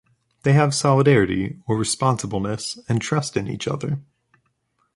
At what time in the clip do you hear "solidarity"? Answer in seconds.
0.73-1.57